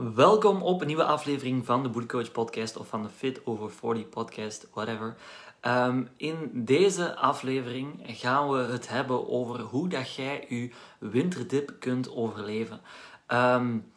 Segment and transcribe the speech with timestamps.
[0.00, 4.08] Welkom op een nieuwe aflevering van de Bodycoach Podcast of van de Fit Over 40
[4.08, 5.16] Podcast, whatever.
[5.62, 12.10] Um, in deze aflevering gaan we het hebben over hoe dat jij je winterdip kunt
[12.14, 12.80] overleven.
[13.28, 13.92] Um,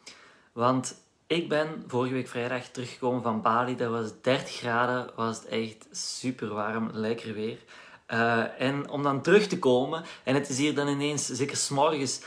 [0.52, 0.96] want
[1.26, 3.76] ik ben vorige week vrijdag teruggekomen van Bali.
[3.76, 7.58] Dat was 30 graden, was het echt super warm, lekker weer.
[8.08, 12.20] Uh, en om dan terug te komen, en het is hier dan ineens, zeker s'morgens,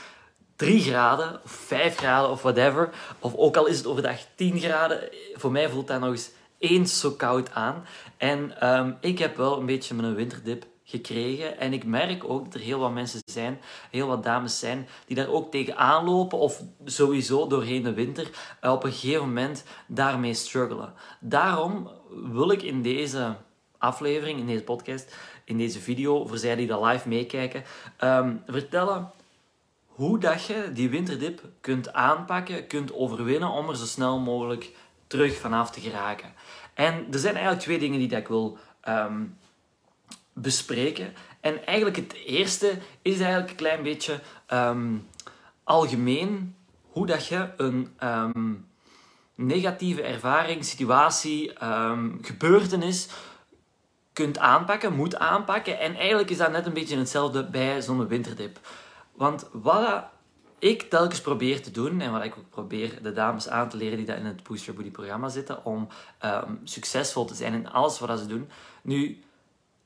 [0.58, 2.90] 3 graden of 5 graden of whatever.
[3.18, 7.00] Of ook al is het overdag 10 graden, voor mij voelt dat nog eens eens
[7.00, 7.84] zo koud aan.
[8.16, 11.58] En um, ik heb wel een beetje mijn winterdip gekregen.
[11.58, 15.16] En ik merk ook dat er heel wat mensen zijn, heel wat dames zijn, die
[15.16, 18.30] daar ook tegenaan lopen of sowieso doorheen de winter
[18.62, 20.92] uh, op een gegeven moment daarmee struggelen.
[21.20, 23.36] Daarom wil ik in deze
[23.78, 27.64] aflevering, in deze podcast, in deze video, voor zij die dat live meekijken,
[28.00, 29.12] um, vertellen
[29.98, 34.70] hoe dat je die winterdip kunt aanpakken, kunt overwinnen om er zo snel mogelijk
[35.06, 36.32] terug vanaf te geraken.
[36.74, 39.36] En er zijn eigenlijk twee dingen die dat ik wil um,
[40.32, 41.14] bespreken.
[41.40, 44.20] En eigenlijk het eerste is eigenlijk een klein beetje
[44.52, 45.08] um,
[45.64, 46.54] algemeen
[46.88, 48.66] hoe dat je een um,
[49.34, 51.52] negatieve ervaring, situatie,
[52.22, 53.08] gebeurtenis
[54.12, 55.78] kunt aanpakken, moet aanpakken.
[55.78, 58.60] En eigenlijk is dat net een beetje hetzelfde bij zo'n winterdip.
[59.18, 60.04] Want wat
[60.58, 63.96] ik telkens probeer te doen, en wat ik ook probeer de dames aan te leren
[63.96, 65.88] die dat in het Boost Your Booty programma zitten, om
[66.24, 68.48] um, succesvol te zijn in alles wat ze doen.
[68.82, 69.22] Nu,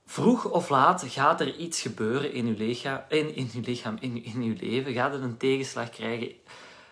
[0.06, 4.24] vroeg of laat gaat er iets gebeuren in uw lichaam, in, in uw, lichaam, in,
[4.24, 4.92] in uw leven.
[4.92, 6.32] Gaat er een tegenslag krijgen?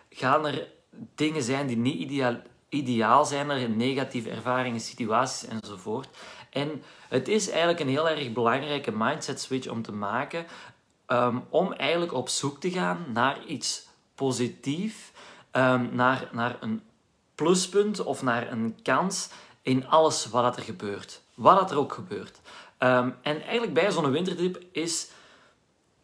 [0.09, 0.67] Gaan er
[1.15, 3.49] dingen zijn die niet ideaal, ideaal zijn?
[3.49, 6.09] Er negatieve ervaringen, situaties enzovoort.
[6.49, 10.45] En het is eigenlijk een heel erg belangrijke mindset switch om te maken
[11.11, 15.11] um, om eigenlijk op zoek te gaan naar iets positiefs,
[15.51, 16.81] um, naar, naar een
[17.35, 19.29] pluspunt of naar een kans
[19.61, 21.21] in alles wat er gebeurt.
[21.33, 22.39] Wat er ook gebeurt.
[22.79, 25.09] Um, en eigenlijk bij zo'n winterdip is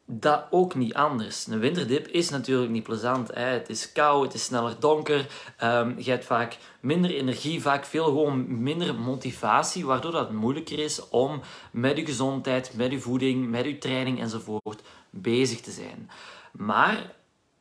[0.09, 1.47] dat ook niet anders.
[1.47, 3.33] Een winterdip is natuurlijk niet plezant.
[3.33, 3.41] Hè.
[3.41, 5.27] Het is koud, het is sneller donker.
[5.63, 11.09] Um, je hebt vaak minder energie, vaak veel gewoon minder motivatie, waardoor dat moeilijker is
[11.09, 11.41] om
[11.71, 16.09] met je gezondheid, met je voeding, met je training enzovoort bezig te zijn.
[16.51, 17.15] Maar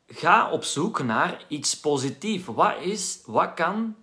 [0.06, 2.46] ga op zoek naar iets positiefs.
[2.46, 3.94] Wat is, wat kan,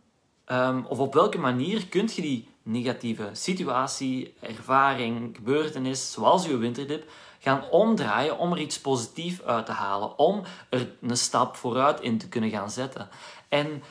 [0.48, 7.10] um, of op welke manier kun je die negatieve situatie, ervaring, gebeurtenis, zoals je winterdip,
[7.40, 12.18] gaan omdraaien om er iets positiefs uit te halen, om er een stap vooruit in
[12.18, 13.10] te kunnen gaan zetten.
[13.50, 13.84] En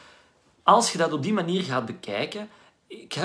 [0.63, 2.49] als je dat op die manier gaat bekijken,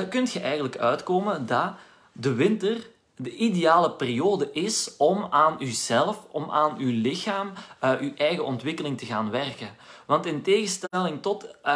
[0.09, 1.73] kun je eigenlijk uitkomen dat
[2.11, 7.51] de winter de ideale periode is om aan uzelf, om aan uw lichaam,
[7.83, 9.75] uh, uw eigen ontwikkeling te gaan werken.
[10.05, 11.75] Want in tegenstelling tot, uh,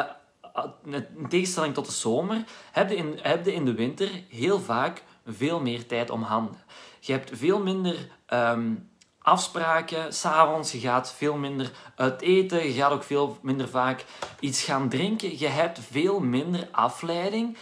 [0.85, 5.03] in tegenstelling tot de zomer, heb je, in, heb je in de winter heel vaak
[5.25, 6.63] veel meer tijd om handen.
[6.99, 8.89] Je hebt veel minder um,
[9.21, 14.05] afspraken s'avonds, je gaat veel minder uit eten, je gaat ook veel minder vaak
[14.39, 15.39] iets gaan drinken.
[15.39, 17.57] Je hebt veel minder afleiding.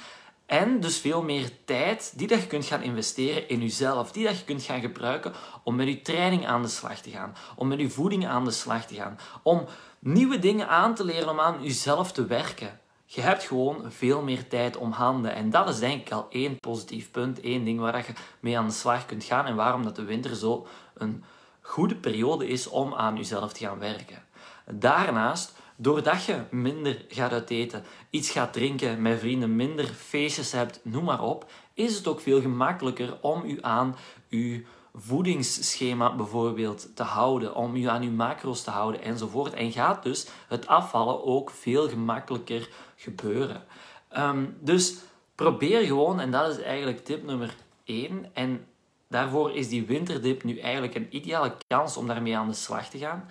[0.46, 4.12] En dus veel meer tijd die dat je kunt gaan investeren in jezelf.
[4.12, 5.34] Die dat je kunt gaan gebruiken
[5.64, 7.36] om met je training aan de slag te gaan.
[7.56, 9.20] Om met je voeding aan de slag te gaan.
[9.44, 9.66] Om
[10.00, 12.80] nieuwe dingen aan te leren om aan jezelf te werken.
[13.06, 15.34] Je hebt gewoon veel meer tijd om handen.
[15.34, 17.40] En dat is denk ik al één positief punt.
[17.40, 19.46] één ding waar je mee aan de slag kunt gaan.
[19.46, 21.24] En waarom dat de winter zo een
[21.62, 24.24] goede periode is om aan jezelf te gaan werken.
[24.66, 31.04] Daarnaast Doordat je minder gaat uiteten, iets gaat drinken met vrienden, minder feestjes hebt, noem
[31.04, 33.96] maar op, is het ook veel gemakkelijker om u aan
[34.30, 34.62] uw
[34.94, 39.54] voedingsschema bijvoorbeeld te houden, om u aan uw macro's te houden enzovoort.
[39.54, 43.64] En gaat dus het afvallen ook veel gemakkelijker gebeuren.
[44.18, 44.96] Um, dus
[45.36, 48.26] probeer gewoon, en dat is eigenlijk tip nummer 1.
[48.34, 48.66] En
[49.08, 52.98] daarvoor is die winterdip nu eigenlijk een ideale kans om daarmee aan de slag te
[52.98, 53.30] gaan.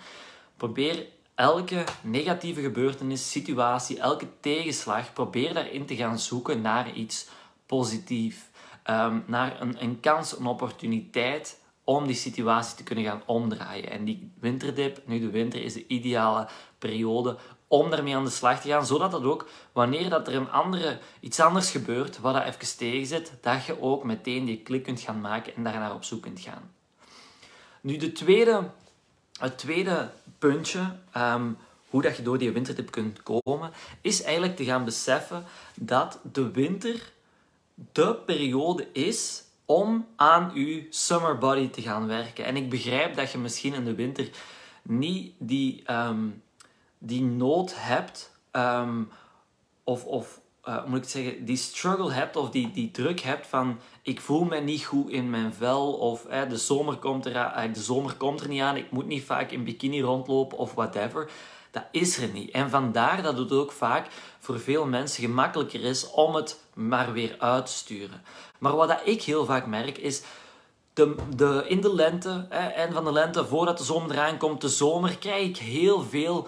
[0.57, 1.05] Probeer
[1.35, 7.27] elke negatieve gebeurtenis, situatie, elke tegenslag, probeer daarin te gaan zoeken naar iets
[7.65, 8.48] positiefs.
[8.89, 13.89] Um, naar een, een kans, een opportuniteit om die situatie te kunnen gaan omdraaien.
[13.89, 16.47] En die winterdip, nu de winter, is de ideale
[16.77, 17.37] periode
[17.67, 20.99] om daarmee aan de slag te gaan, zodat dat ook, wanneer dat er een andere,
[21.19, 25.21] iets anders gebeurt, wat dat even tegenzet, dat je ook meteen die klik kunt gaan
[25.21, 26.71] maken en daar naar op zoek kunt gaan.
[27.81, 28.69] Nu, de tweede
[29.39, 30.79] het tweede puntje,
[31.17, 31.57] um,
[31.89, 33.71] hoe dat je door die wintertip kunt komen,
[34.01, 35.43] is eigenlijk te gaan beseffen
[35.75, 37.11] dat de winter
[37.91, 42.45] de periode is om aan je summer body te gaan werken.
[42.45, 44.29] En ik begrijp dat je misschien in de winter
[44.81, 46.43] niet die, um,
[46.97, 49.09] die nood hebt um,
[49.83, 53.79] of, of uh, moet ik zeggen, die struggle hebt of die, die druk hebt van
[54.01, 58.13] ik voel me niet goed in mijn vel of de, zomer komt er, de zomer
[58.13, 61.29] komt er niet aan, ik moet niet vaak in bikini rondlopen of whatever.
[61.71, 62.51] Dat is er niet.
[62.51, 64.07] En vandaar dat het ook vaak
[64.39, 68.21] voor veel mensen gemakkelijker is om het maar weer uit te sturen.
[68.57, 70.23] Maar wat dat ik heel vaak merk is,
[70.93, 74.69] de, de, in de lente, eind van de lente, voordat de zomer eraan komt, de
[74.69, 76.47] zomer, krijg ik heel veel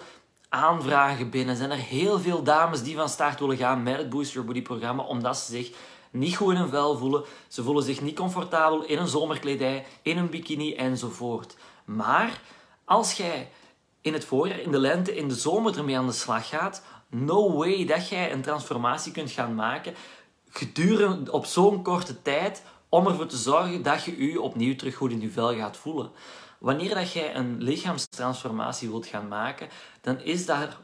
[0.52, 1.56] aanvragen binnen.
[1.56, 4.62] Zijn er heel veel dames die van start willen gaan met het Boost Your Body
[4.62, 5.70] programma, omdat ze zich
[6.10, 7.24] niet goed in hun vel voelen.
[7.48, 11.56] Ze voelen zich niet comfortabel in een zomerkledij, in een bikini enzovoort.
[11.84, 12.40] Maar
[12.84, 13.50] als jij
[14.00, 17.56] in het voorjaar, in de lente, in de zomer ermee aan de slag gaat, no
[17.56, 19.94] way dat jij een transformatie kunt gaan maken
[20.50, 25.10] gedurende op zo'n korte tijd om ervoor te zorgen dat je je opnieuw terug goed
[25.10, 26.10] in je vel gaat voelen.
[26.62, 29.68] Wanneer dat jij een lichaamstransformatie wilt gaan maken,
[30.00, 30.76] dan, is daar,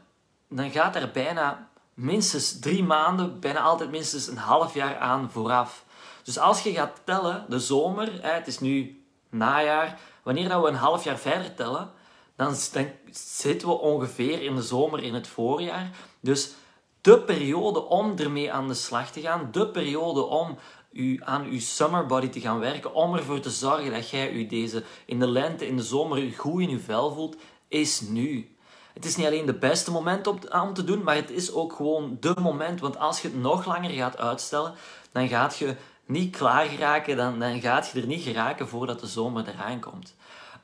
[0.49, 5.85] dan gaat er bijna minstens drie maanden, bijna altijd minstens een half jaar aan vooraf.
[6.23, 10.75] Dus als je gaat tellen, de zomer, het is nu najaar, wanneer dat we een
[10.75, 11.91] half jaar verder tellen,
[12.35, 15.89] dan, dan zitten we ongeveer in de zomer, in het voorjaar.
[16.19, 16.53] Dus
[17.01, 20.57] de periode om ermee aan de slag te gaan, de periode om
[20.91, 24.45] u, aan uw summer body te gaan werken, om ervoor te zorgen dat jij u
[24.45, 27.35] deze in de lente, in de zomer goed in uw vel voelt,
[27.67, 28.55] is nu.
[28.93, 31.73] Het is niet alleen de beste moment om, om te doen, maar het is ook
[31.73, 32.79] gewoon de moment.
[32.79, 34.73] Want als je het nog langer gaat uitstellen,
[35.11, 35.75] dan gaat je
[36.05, 40.15] niet klaar geraken, dan, dan gaat je er niet geraken voordat de zomer eraan komt.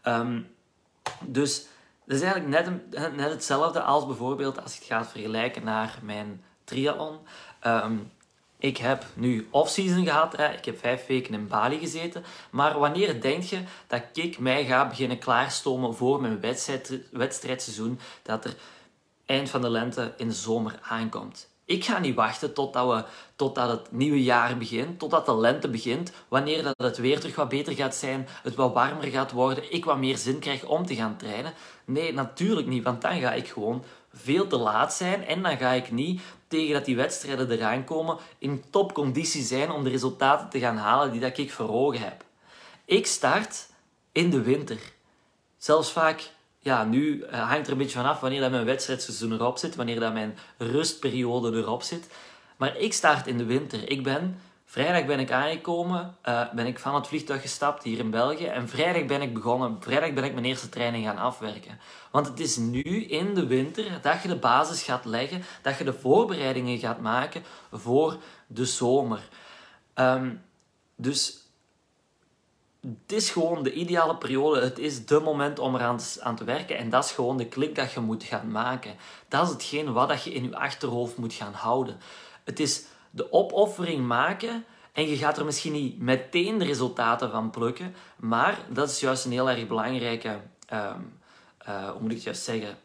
[0.01, 0.41] Ehm,
[1.21, 1.67] dus
[2.05, 6.43] dat is eigenlijk net, net hetzelfde als bijvoorbeeld als je het gaat vergelijken naar mijn
[6.63, 7.17] triathlon.
[7.59, 7.97] Ehm,
[8.57, 10.37] ik heb nu off-season gehad.
[10.37, 10.53] Hè.
[10.53, 12.23] Ik heb vijf weken in Bali gezeten.
[12.49, 18.45] Maar wanneer denk je dat ik mij ga beginnen klaarstomen voor mijn wedstrijd, wedstrijdseizoen dat
[18.45, 18.55] er
[19.25, 21.53] eind van de lente in de zomer aankomt?
[21.67, 23.03] Ik ga niet wachten totdat, we,
[23.35, 27.49] totdat het nieuwe jaar begint, totdat de lente begint, wanneer dat het weer terug wat
[27.49, 30.95] beter gaat zijn, het wat warmer gaat worden, ik wat meer zin krijg om te
[30.95, 31.53] gaan trainen.
[31.85, 33.83] Nee, natuurlijk niet, want dan ga ik gewoon
[34.15, 38.17] veel te laat zijn en dan ga ik niet tegen dat die wedstrijden eraan komen
[38.37, 42.23] in topconditie zijn om de resultaten te gaan halen die dat ik voor ogen heb.
[42.85, 43.67] Ik start
[44.11, 44.79] in de winter.
[45.57, 46.29] Zelfs vaak
[46.59, 49.99] ja, nu uh, hangt er een beetje vanaf wanneer dat mijn wedstrijdseizoen erop zit, wanneer
[49.99, 52.07] dat mijn rustperiode erop zit.
[52.57, 53.89] Maar ik start in de winter.
[53.89, 54.39] Ik ben,
[54.75, 58.69] vrijdag ben ik aangekomen, uh, ben ik van het vliegtuig gestapt hier in België en
[58.69, 61.79] vrijdag ben ik begonnen, vrijdag ben ik mijn eerste training gaan afwerken.
[62.11, 65.83] Want het is nu in de winter dat je de basis gaat leggen, dat je
[65.83, 68.17] de voorbereidingen gaat maken voor
[68.47, 69.29] de zomer.
[69.95, 70.41] Um,
[70.95, 71.37] dus
[72.81, 74.61] het is gewoon de ideale periode.
[74.61, 76.77] Het is de moment om eraan te, aan te werken.
[76.77, 78.95] En dat is gewoon de klik dat je moet gaan maken.
[79.27, 81.97] Dat is hetgeen wat dat je in je achterhoofd moet gaan houden.
[82.43, 82.83] Het is
[83.15, 84.65] de opoffering maken.
[84.91, 87.95] En je gaat er misschien niet meteen de resultaten van plukken.
[88.15, 90.41] Maar dat is juist een heel erg belangrijke...
[90.73, 91.19] Um,
[91.67, 92.77] uh, hoe moet ik het juist zeggen?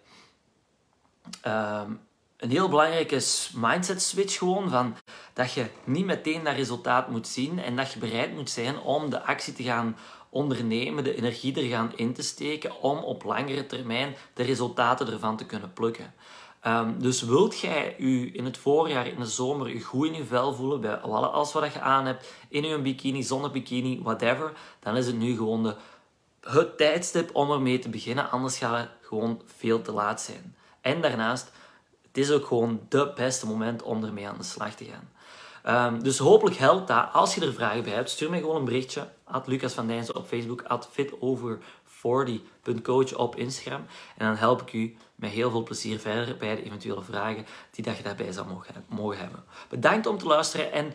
[1.47, 2.01] Um,
[2.37, 3.23] een heel belangrijke
[3.55, 4.97] mindset switch gewoon van
[5.33, 9.11] dat je niet meteen dat resultaat moet zien en dat je bereid moet zijn om
[9.11, 9.97] de actie te gaan
[10.29, 15.37] ondernemen, de energie er gaan in te steken om op langere termijn de resultaten ervan
[15.37, 16.15] te kunnen plukken.
[16.67, 20.25] Um, dus wilt jij u in het voorjaar, in de zomer, je goed in je
[20.25, 24.97] vel voelen bij alles wat je aan hebt, in je bikini, zonder bikini, whatever, dan
[24.97, 25.75] is het nu gewoon de,
[26.41, 30.57] het tijdstip om ermee te beginnen, anders gaat het gewoon veel te laat zijn.
[30.81, 31.53] En daarnaast,
[32.07, 35.09] het is ook gewoon de beste moment om ermee aan de slag te gaan.
[35.67, 37.09] Um, dus hopelijk helpt dat.
[37.13, 39.09] Als je er vragen bij hebt, stuur mij gewoon een berichtje.
[39.25, 40.63] At Lucas van Dijnsen op Facebook.
[40.63, 40.89] At
[42.01, 43.87] fitover40.coach op Instagram.
[44.17, 47.85] En dan help ik u met heel veel plezier verder bij de eventuele vragen die
[47.85, 48.47] dat je daarbij zou
[48.89, 49.45] mogen, hebben.
[49.69, 50.73] Bedankt om te luisteren.
[50.73, 50.93] En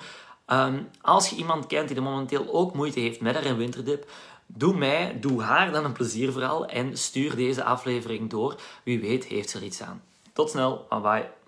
[0.48, 4.10] um, als je iemand kent die momenteel ook moeite heeft met haar winterdip,
[4.48, 8.56] Doe mij, doe haar dan een plezier vooral en stuur deze aflevering door.
[8.84, 10.04] Wie weet heeft ze er iets aan.
[10.34, 11.45] Tot snel, bye bye.